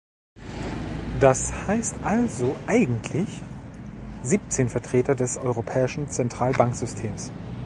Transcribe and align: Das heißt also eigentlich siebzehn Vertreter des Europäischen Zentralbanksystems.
Das 1.19 1.53
heißt 1.67 1.97
also 2.01 2.55
eigentlich 2.65 3.29
siebzehn 4.23 4.67
Vertreter 4.67 5.13
des 5.13 5.37
Europäischen 5.37 6.09
Zentralbanksystems. 6.09 7.31